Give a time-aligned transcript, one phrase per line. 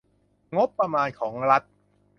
[0.55, 1.63] งบประมาณของรัฐ